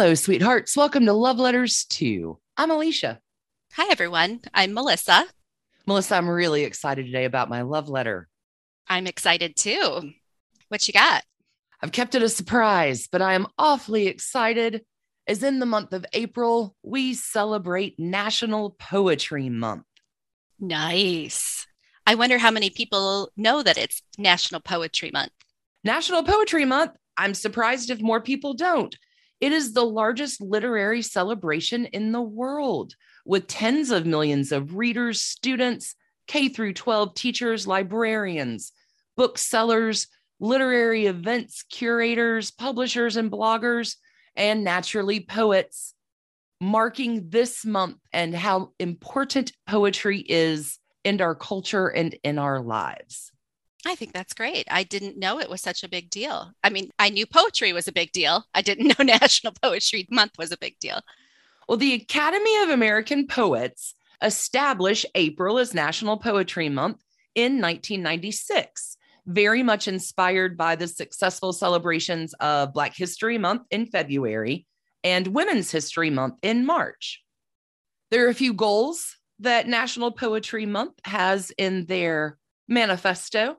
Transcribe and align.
Hello, 0.00 0.14
sweethearts. 0.14 0.78
Welcome 0.78 1.04
to 1.04 1.12
Love 1.12 1.38
Letters 1.38 1.84
2. 1.90 2.38
I'm 2.56 2.70
Alicia. 2.70 3.20
Hi, 3.74 3.90
everyone. 3.90 4.40
I'm 4.54 4.72
Melissa. 4.72 5.26
Melissa, 5.86 6.16
I'm 6.16 6.26
really 6.26 6.64
excited 6.64 7.04
today 7.04 7.26
about 7.26 7.50
my 7.50 7.60
love 7.60 7.90
letter. 7.90 8.26
I'm 8.88 9.06
excited 9.06 9.56
too. 9.56 10.12
What 10.68 10.88
you 10.88 10.94
got? 10.94 11.24
I've 11.82 11.92
kept 11.92 12.14
it 12.14 12.22
a 12.22 12.30
surprise, 12.30 13.08
but 13.12 13.20
I 13.20 13.34
am 13.34 13.46
awfully 13.58 14.06
excited 14.06 14.86
as 15.26 15.42
in 15.42 15.58
the 15.58 15.66
month 15.66 15.92
of 15.92 16.06
April, 16.14 16.74
we 16.82 17.12
celebrate 17.12 18.00
National 18.00 18.70
Poetry 18.70 19.50
Month. 19.50 19.84
Nice. 20.58 21.66
I 22.06 22.14
wonder 22.14 22.38
how 22.38 22.50
many 22.50 22.70
people 22.70 23.32
know 23.36 23.62
that 23.62 23.76
it's 23.76 24.00
National 24.16 24.62
Poetry 24.62 25.10
Month. 25.12 25.32
National 25.84 26.22
Poetry 26.22 26.64
Month, 26.64 26.92
I'm 27.18 27.34
surprised 27.34 27.90
if 27.90 28.00
more 28.00 28.22
people 28.22 28.54
don't. 28.54 28.96
It 29.40 29.52
is 29.52 29.72
the 29.72 29.84
largest 29.84 30.40
literary 30.40 31.02
celebration 31.02 31.86
in 31.86 32.12
the 32.12 32.20
world 32.20 32.94
with 33.24 33.46
tens 33.46 33.90
of 33.90 34.06
millions 34.06 34.52
of 34.52 34.76
readers, 34.76 35.22
students, 35.22 35.94
K 36.26 36.48
through 36.48 36.74
12 36.74 37.14
teachers, 37.14 37.66
librarians, 37.66 38.72
booksellers, 39.16 40.08
literary 40.38 41.06
events 41.06 41.62
curators, 41.62 42.50
publishers 42.50 43.16
and 43.16 43.30
bloggers, 43.30 43.96
and 44.36 44.62
naturally 44.64 45.20
poets 45.20 45.94
marking 46.60 47.30
this 47.30 47.64
month 47.64 47.96
and 48.12 48.34
how 48.34 48.72
important 48.78 49.52
poetry 49.66 50.18
is 50.18 50.78
in 51.04 51.20
our 51.20 51.34
culture 51.34 51.88
and 51.88 52.14
in 52.22 52.38
our 52.38 52.60
lives. 52.60 53.32
I 53.86 53.94
think 53.94 54.12
that's 54.12 54.34
great. 54.34 54.66
I 54.70 54.82
didn't 54.82 55.16
know 55.16 55.40
it 55.40 55.48
was 55.48 55.60
such 55.60 55.82
a 55.82 55.88
big 55.88 56.10
deal. 56.10 56.52
I 56.62 56.70
mean, 56.70 56.90
I 56.98 57.08
knew 57.08 57.26
poetry 57.26 57.72
was 57.72 57.88
a 57.88 57.92
big 57.92 58.12
deal. 58.12 58.44
I 58.54 58.62
didn't 58.62 58.86
know 58.98 59.04
National 59.04 59.54
Poetry 59.62 60.06
Month 60.10 60.32
was 60.38 60.52
a 60.52 60.58
big 60.58 60.78
deal. 60.78 61.00
Well, 61.68 61.78
the 61.78 61.94
Academy 61.94 62.62
of 62.62 62.70
American 62.70 63.26
Poets 63.26 63.94
established 64.22 65.06
April 65.14 65.58
as 65.58 65.72
National 65.72 66.18
Poetry 66.18 66.68
Month 66.68 67.02
in 67.34 67.60
1996, 67.60 68.96
very 69.26 69.62
much 69.62 69.88
inspired 69.88 70.58
by 70.58 70.76
the 70.76 70.88
successful 70.88 71.52
celebrations 71.52 72.34
of 72.34 72.74
Black 72.74 72.94
History 72.94 73.38
Month 73.38 73.62
in 73.70 73.86
February 73.86 74.66
and 75.04 75.28
Women's 75.28 75.70
History 75.70 76.10
Month 76.10 76.34
in 76.42 76.66
March. 76.66 77.22
There 78.10 78.26
are 78.26 78.30
a 78.30 78.34
few 78.34 78.52
goals 78.52 79.16
that 79.38 79.68
National 79.68 80.10
Poetry 80.10 80.66
Month 80.66 80.98
has 81.04 81.50
in 81.56 81.86
their 81.86 82.36
manifesto 82.68 83.56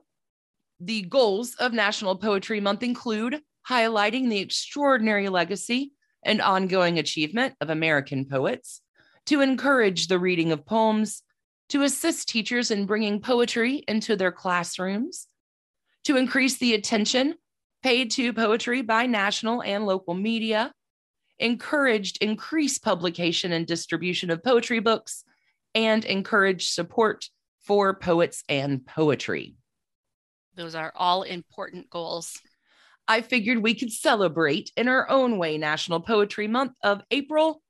the 0.84 1.02
goals 1.02 1.54
of 1.60 1.72
National 1.72 2.16
Poetry 2.16 2.60
Month 2.60 2.82
include 2.82 3.40
highlighting 3.68 4.28
the 4.28 4.40
extraordinary 4.40 5.28
legacy 5.28 5.92
and 6.24 6.40
ongoing 6.40 6.98
achievement 6.98 7.54
of 7.60 7.70
American 7.70 8.24
poets, 8.24 8.80
to 9.26 9.40
encourage 9.40 10.08
the 10.08 10.18
reading 10.18 10.50
of 10.50 10.66
poems, 10.66 11.22
to 11.68 11.82
assist 11.82 12.28
teachers 12.28 12.72
in 12.72 12.86
bringing 12.86 13.20
poetry 13.20 13.84
into 13.86 14.16
their 14.16 14.32
classrooms, 14.32 15.28
to 16.04 16.16
increase 16.16 16.58
the 16.58 16.74
attention 16.74 17.34
paid 17.84 18.10
to 18.12 18.32
poetry 18.32 18.82
by 18.82 19.06
national 19.06 19.62
and 19.62 19.86
local 19.86 20.14
media, 20.14 20.72
encouraged 21.38 22.18
increased 22.20 22.82
publication 22.82 23.52
and 23.52 23.66
distribution 23.66 24.30
of 24.30 24.42
poetry 24.42 24.80
books, 24.80 25.24
and 25.74 26.04
encourage 26.04 26.70
support 26.70 27.28
for 27.60 27.94
poets 27.94 28.42
and 28.48 28.84
poetry. 28.84 29.54
Those 30.54 30.74
are 30.74 30.92
all 30.94 31.22
important 31.22 31.88
goals. 31.90 32.40
I 33.08 33.22
figured 33.22 33.58
we 33.58 33.74
could 33.74 33.90
celebrate 33.90 34.70
in 34.76 34.88
our 34.88 35.08
own 35.08 35.38
way 35.38 35.58
National 35.58 36.00
Poetry 36.00 36.46
Month 36.46 36.72
of 36.82 37.02
April. 37.10 37.62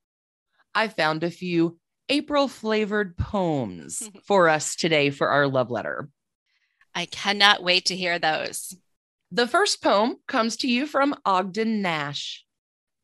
I 0.75 0.89
found 0.89 1.23
a 1.23 1.31
few 1.31 1.79
April 2.09 2.49
flavored 2.49 3.17
poems 3.17 4.09
for 4.25 4.49
us 4.49 4.77
today 4.77 5.11
for 5.11 5.29
our 5.29 5.47
love 5.47 5.71
letter. 5.71 6.09
I 6.95 7.07
cannot 7.07 7.63
wait 7.63 7.87
to 7.87 7.97
hear 7.97 8.19
those. 8.19 8.77
The 9.31 9.47
first 9.47 9.83
poem 9.83 10.17
comes 10.29 10.59
to 10.59 10.69
you 10.69 10.87
from 10.87 11.15
Ogden 11.25 11.81
Nash. 11.81 12.45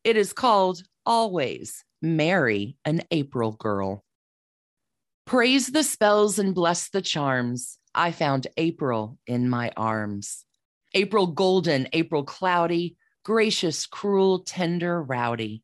It 0.05 0.17
is 0.17 0.33
called 0.33 0.83
Always 1.07 1.85
Marry 2.03 2.77
an 2.85 3.03
April 3.11 3.53
Girl. 3.53 4.05
Praise 5.25 5.69
the 5.69 5.83
spells 5.83 6.39
and 6.39 6.55
bless 6.55 6.91
the 6.91 7.03
charms. 7.03 7.78
I 7.95 8.13
found 8.13 8.47
April 8.57 9.19
in 9.27 9.49
my 9.49 9.73
arms. 9.77 10.45
April 10.95 11.27
golden, 11.27 11.89
April 11.93 12.25
cloudy, 12.25 12.97
gracious, 13.25 13.87
cruel, 13.87 14.41
tender, 14.41 15.03
rowdy. 15.03 15.63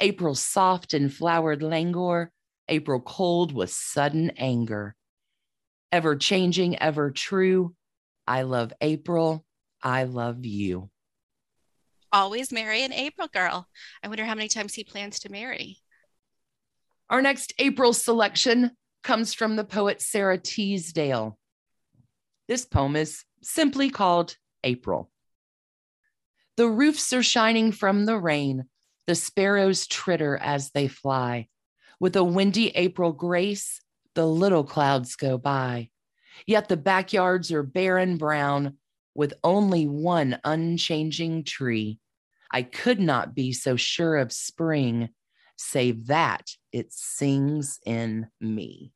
April 0.00 0.34
soft 0.34 0.94
and 0.94 1.12
flowered 1.12 1.62
languor, 1.62 2.32
April 2.68 3.00
cold 3.00 3.52
with 3.52 3.70
sudden 3.70 4.30
anger. 4.36 4.94
Ever 5.92 6.16
changing, 6.16 6.78
ever 6.78 7.10
true. 7.10 7.74
I 8.26 8.42
love 8.42 8.72
April. 8.80 9.44
I 9.82 10.04
love 10.04 10.44
you. 10.46 10.90
Always 12.12 12.52
marry 12.52 12.82
an 12.82 12.92
April 12.92 13.28
girl. 13.28 13.66
I 14.02 14.08
wonder 14.08 14.24
how 14.24 14.34
many 14.34 14.48
times 14.48 14.74
he 14.74 14.84
plans 14.84 15.20
to 15.20 15.32
marry. 15.32 15.78
Our 17.08 17.22
next 17.22 17.54
April 17.58 17.92
selection 17.92 18.72
comes 19.02 19.34
from 19.34 19.56
the 19.56 19.64
poet 19.64 20.00
Sara 20.00 20.38
Teasdale. 20.38 21.38
This 22.50 22.64
poem 22.64 22.96
is 22.96 23.24
simply 23.42 23.90
called 23.90 24.36
April. 24.64 25.08
The 26.56 26.66
roofs 26.66 27.12
are 27.12 27.22
shining 27.22 27.70
from 27.70 28.06
the 28.06 28.18
rain. 28.18 28.64
The 29.06 29.14
sparrows 29.14 29.86
tritter 29.86 30.36
as 30.36 30.72
they 30.72 30.88
fly. 30.88 31.46
With 32.00 32.16
a 32.16 32.24
windy 32.24 32.70
April 32.70 33.12
grace, 33.12 33.80
the 34.16 34.26
little 34.26 34.64
clouds 34.64 35.14
go 35.14 35.38
by. 35.38 35.90
Yet 36.44 36.68
the 36.68 36.76
backyards 36.76 37.52
are 37.52 37.62
barren 37.62 38.16
brown 38.16 38.78
with 39.14 39.34
only 39.44 39.86
one 39.86 40.40
unchanging 40.42 41.44
tree. 41.44 42.00
I 42.50 42.62
could 42.62 42.98
not 42.98 43.32
be 43.32 43.52
so 43.52 43.76
sure 43.76 44.16
of 44.16 44.32
spring, 44.32 45.10
save 45.56 46.08
that 46.08 46.50
it 46.72 46.92
sings 46.92 47.78
in 47.86 48.26
me. 48.40 48.92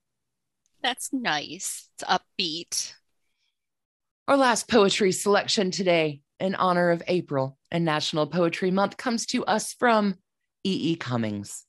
That's 0.83 1.13
nice. 1.13 1.89
It's 1.95 2.03
upbeat. 2.03 2.95
Our 4.27 4.39
last 4.39 4.69
poetry 4.69 5.13
selection 5.13 5.71
today, 5.71 6.23
in 6.41 6.55
honor 6.55 6.93
of 6.93 7.03
April 7.09 7.59
and 7.71 7.85
National 7.85 8.27
Poetry 8.27 8.71
Month, 8.71 8.97
comes 8.97 9.27
to 9.27 9.45
us 9.45 9.75
from 9.75 10.15
E. 10.65 10.93
E. 10.93 10.97
Cummings. 10.97 11.67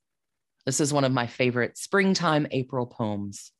This 0.66 0.80
is 0.80 0.94
one 0.94 1.04
of 1.04 1.12
my 1.12 1.28
favorite 1.28 1.78
springtime 1.78 2.48
April 2.52 2.88
poems. 2.88 3.52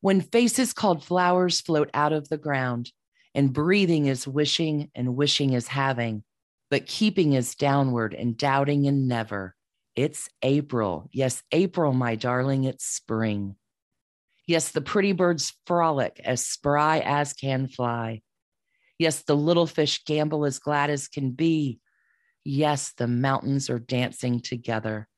When 0.00 0.20
faces 0.20 0.72
called 0.72 1.04
flowers 1.04 1.60
float 1.60 1.90
out 1.94 2.12
of 2.12 2.28
the 2.28 2.38
ground, 2.38 2.90
and 3.36 3.52
breathing 3.52 4.06
is 4.06 4.26
wishing 4.26 4.90
and 4.96 5.14
wishing 5.14 5.52
is 5.52 5.68
having, 5.68 6.24
but 6.72 6.86
keeping 6.86 7.34
is 7.34 7.54
downward 7.54 8.14
and 8.14 8.36
doubting 8.36 8.88
and 8.88 9.06
never. 9.06 9.54
It's 9.94 10.28
April. 10.42 11.08
Yes, 11.12 11.40
April, 11.52 11.92
my 11.92 12.16
darling, 12.16 12.64
it's 12.64 12.84
spring. 12.84 13.54
Yes, 14.46 14.70
the 14.70 14.80
pretty 14.80 15.12
birds 15.12 15.54
frolic 15.66 16.20
as 16.24 16.44
spry 16.44 17.00
as 17.00 17.32
can 17.32 17.68
fly. 17.68 18.22
Yes, 18.98 19.22
the 19.22 19.36
little 19.36 19.66
fish 19.66 20.04
gambol 20.04 20.46
as 20.46 20.58
glad 20.58 20.90
as 20.90 21.08
can 21.08 21.30
be. 21.30 21.80
Yes, 22.44 22.92
the 22.96 23.06
mountains 23.06 23.70
are 23.70 23.78
dancing 23.78 24.40
together. 24.40 25.08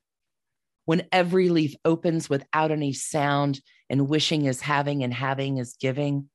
When 0.85 1.07
every 1.11 1.49
leaf 1.49 1.75
opens 1.85 2.29
without 2.29 2.71
any 2.71 2.93
sound, 2.93 3.61
and 3.91 4.09
wishing 4.09 4.47
is 4.47 4.61
having 4.61 5.03
and 5.03 5.13
having 5.13 5.59
is 5.59 5.77
giving, 5.79 6.29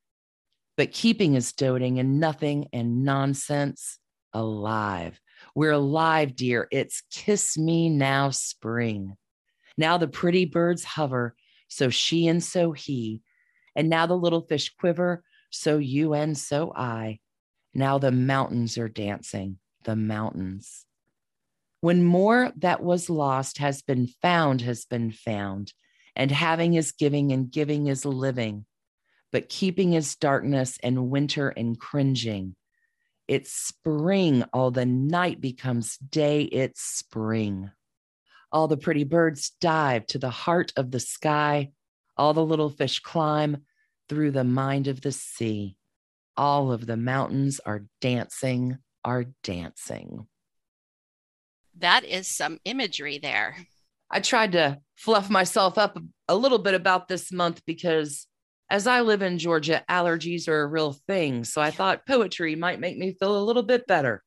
but 0.78 0.92
keeping 0.92 1.36
is 1.36 1.54
doting 1.54 2.00
and 2.00 2.20
nothing 2.20 2.68
and 2.72 3.04
nonsense 3.04 4.00
alive. 4.34 5.20
We're 5.56 5.72
alive, 5.72 6.36
dear. 6.36 6.68
It's 6.72 7.04
kiss 7.12 7.58
me 7.58 7.90
now, 7.90 8.30
spring. 8.30 9.16
Now 9.78 9.98
the 9.98 10.08
pretty 10.08 10.46
birds 10.46 10.84
hover, 10.84 11.36
so 11.70 11.90
she 11.90 12.28
and 12.28 12.44
so 12.44 12.74
he. 12.74 13.22
And 13.76 13.90
now 13.90 14.06
the 14.06 14.18
little 14.18 14.42
fish 14.42 14.74
quiver, 14.78 15.24
so 15.50 15.78
you 15.78 16.14
and 16.14 16.38
so 16.38 16.74
I. 16.76 17.20
Now 17.74 17.98
the 17.98 18.12
mountains 18.12 18.78
are 18.78 18.90
dancing, 18.90 19.60
the 19.86 19.96
mountains. 19.96 20.86
When 21.82 22.04
more 22.04 22.52
that 22.58 22.84
was 22.84 23.10
lost 23.10 23.60
has 23.60 23.82
been 23.82 24.08
found, 24.08 24.62
has 24.62 24.84
been 24.86 25.12
found, 25.12 25.72
and 26.16 26.30
having 26.32 26.74
is 26.74 26.92
giving, 26.92 27.32
and 27.32 27.50
giving 27.50 27.88
is 27.88 28.04
living, 28.04 28.66
but 29.32 29.48
keeping 29.48 29.94
is 29.94 30.16
darkness 30.16 30.78
and 30.84 31.10
winter 31.10 31.50
and 31.50 31.80
cringing. 31.80 32.56
It's 33.28 33.54
spring, 33.54 34.44
all 34.52 34.72
the 34.72 34.86
night 34.86 35.40
becomes 35.40 35.98
day, 35.98 36.42
it's 36.42 36.82
spring. 36.82 37.72
All 38.52 38.68
the 38.68 38.78
pretty 38.78 39.04
birds 39.04 39.52
dive 39.62 40.08
to 40.08 40.18
the 40.18 40.30
heart 40.30 40.74
of 40.76 40.92
the 40.92 41.00
sky, 41.00 41.72
all 42.18 42.34
the 42.34 42.46
little 42.46 42.70
fish 42.70 43.00
climb 43.00 43.64
through 44.08 44.32
the 44.32 44.44
mind 44.44 44.88
of 44.88 45.02
the 45.02 45.12
sea. 45.12 45.78
All 46.36 46.72
of 46.72 46.86
the 46.86 46.98
mountains 46.98 47.60
are 47.66 47.86
dancing, 48.02 48.78
are 49.06 49.26
dancing. 49.44 50.28
That 51.78 52.04
is 52.04 52.28
some 52.28 52.60
imagery 52.66 53.20
there. 53.20 53.56
I 54.10 54.20
tried 54.20 54.54
to 54.54 54.80
fluff 54.96 55.30
myself 55.30 55.78
up 55.78 55.98
a 56.28 56.36
little 56.36 56.58
bit 56.58 56.74
about 56.74 57.08
this 57.08 57.32
month 57.32 57.62
because 57.66 58.28
as 58.70 58.88
I 58.88 59.02
live 59.02 59.22
in 59.22 59.38
Georgia, 59.38 59.84
allergies 59.90 60.48
are 60.48 60.62
a 60.62 60.68
real 60.68 60.94
thing. 60.94 61.44
So 61.44 61.62
I 61.62 61.72
thought 61.72 62.08
poetry 62.08 62.56
might 62.56 62.80
make 62.80 62.98
me 62.98 63.14
feel 63.14 63.38
a 63.38 63.44
little 63.44 63.64
bit 63.64 63.88
better. 63.88 64.24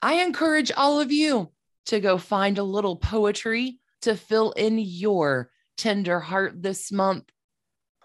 I 0.00 0.14
encourage 0.14 0.72
all 0.72 1.00
of 1.00 1.12
you 1.12 1.52
to 1.86 2.00
go 2.00 2.18
find 2.18 2.58
a 2.58 2.62
little 2.62 2.96
poetry 2.96 3.78
to 4.02 4.16
fill 4.16 4.52
in 4.52 4.78
your 4.78 5.50
tender 5.76 6.20
heart 6.20 6.62
this 6.62 6.92
month. 6.92 7.24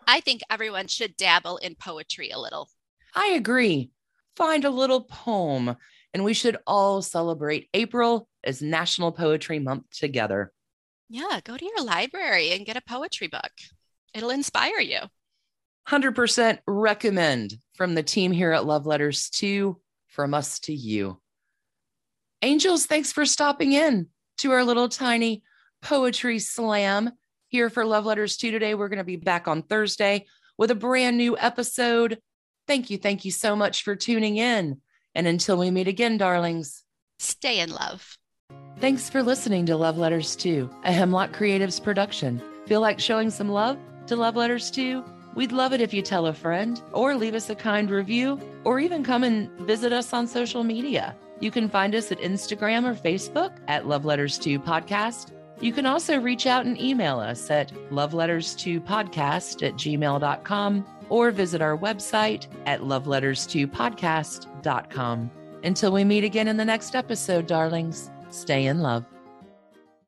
I 0.07 0.21
think 0.21 0.41
everyone 0.49 0.87
should 0.87 1.17
dabble 1.17 1.57
in 1.57 1.75
poetry 1.75 2.29
a 2.29 2.39
little. 2.39 2.69
I 3.13 3.27
agree. 3.29 3.91
Find 4.35 4.63
a 4.65 4.69
little 4.69 5.01
poem, 5.01 5.75
and 6.13 6.23
we 6.23 6.33
should 6.33 6.57
all 6.65 7.01
celebrate 7.01 7.69
April 7.73 8.29
as 8.43 8.61
National 8.61 9.11
Poetry 9.11 9.59
Month 9.59 9.89
together. 9.91 10.53
Yeah, 11.09 11.39
go 11.43 11.57
to 11.57 11.65
your 11.65 11.83
library 11.83 12.51
and 12.51 12.65
get 12.65 12.77
a 12.77 12.81
poetry 12.81 13.27
book. 13.27 13.51
It'll 14.13 14.29
inspire 14.29 14.79
you. 14.79 14.99
100% 15.89 16.59
recommend 16.67 17.55
from 17.75 17.95
the 17.95 18.03
team 18.03 18.31
here 18.31 18.51
at 18.51 18.65
Love 18.65 18.85
Letters 18.85 19.29
2 19.29 19.79
from 20.07 20.33
us 20.33 20.59
to 20.61 20.73
you. 20.73 21.19
Angels, 22.43 22.85
thanks 22.85 23.11
for 23.11 23.25
stopping 23.25 23.73
in 23.73 24.07
to 24.37 24.51
our 24.51 24.63
little 24.63 24.89
tiny 24.89 25.41
poetry 25.81 26.37
slam 26.37 27.09
here 27.47 27.67
for 27.71 27.83
Love 27.83 28.05
Letters 28.05 28.37
2 28.37 28.51
today. 28.51 28.75
We're 28.75 28.89
going 28.89 28.99
to 28.99 29.03
be 29.03 29.15
back 29.15 29.47
on 29.47 29.63
Thursday 29.63 30.27
with 30.55 30.69
a 30.69 30.75
brand 30.75 31.17
new 31.17 31.35
episode. 31.35 32.19
Thank 32.67 32.91
you. 32.91 32.99
Thank 32.99 33.25
you 33.25 33.31
so 33.31 33.55
much 33.55 33.81
for 33.81 33.95
tuning 33.95 34.37
in. 34.37 34.81
And 35.15 35.25
until 35.25 35.57
we 35.57 35.71
meet 35.71 35.87
again, 35.87 36.19
darlings, 36.19 36.83
stay 37.17 37.59
in 37.59 37.71
love. 37.71 38.17
Thanks 38.79 39.09
for 39.09 39.23
listening 39.23 39.65
to 39.65 39.75
Love 39.75 39.97
Letters 39.97 40.35
2, 40.35 40.69
a 40.83 40.91
Hemlock 40.91 41.31
Creatives 41.31 41.83
production. 41.83 42.39
Feel 42.67 42.81
like 42.81 42.99
showing 42.99 43.31
some 43.31 43.49
love 43.49 43.79
to 44.05 44.15
Love 44.15 44.35
Letters 44.35 44.69
2? 44.69 45.03
We'd 45.33 45.51
love 45.51 45.73
it 45.73 45.81
if 45.81 45.91
you 45.91 46.03
tell 46.03 46.27
a 46.27 46.33
friend 46.33 46.79
or 46.91 47.15
leave 47.15 47.33
us 47.33 47.49
a 47.49 47.55
kind 47.55 47.89
review 47.89 48.39
or 48.63 48.79
even 48.79 49.03
come 49.03 49.23
and 49.23 49.49
visit 49.61 49.91
us 49.91 50.13
on 50.13 50.27
social 50.27 50.63
media. 50.63 51.15
You 51.39 51.51
can 51.51 51.69
find 51.69 51.93
us 51.95 52.11
at 52.11 52.19
Instagram 52.19 52.85
or 52.85 52.95
Facebook 52.95 53.55
at 53.67 53.87
Love 53.87 54.05
Letters 54.05 54.39
2 54.39 54.59
Podcast. 54.59 55.33
You 55.59 55.73
can 55.73 55.85
also 55.85 56.19
reach 56.19 56.45
out 56.45 56.65
and 56.65 56.79
email 56.79 57.19
us 57.19 57.49
at 57.49 57.71
loveletters2podcast 57.89 59.67
at 59.67 59.73
gmail.com 59.73 60.85
or 61.09 61.31
visit 61.31 61.61
our 61.61 61.77
website 61.77 62.47
at 62.65 62.81
loveletters2podcast.com. 62.81 65.31
Until 65.63 65.91
we 65.91 66.03
meet 66.03 66.23
again 66.23 66.47
in 66.47 66.57
the 66.57 66.65
next 66.65 66.95
episode, 66.95 67.47
darlings, 67.47 68.11
stay 68.29 68.67
in 68.67 68.81
love. 68.81 69.03